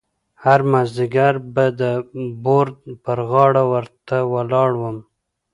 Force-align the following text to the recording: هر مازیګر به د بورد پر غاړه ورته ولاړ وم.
هر 0.43 0.59
مازیګر 0.71 1.33
به 1.53 1.65
د 1.81 1.83
بورد 2.43 2.77
پر 3.03 3.17
غاړه 3.29 3.63
ورته 3.73 4.17
ولاړ 4.33 4.71
وم. 4.81 4.97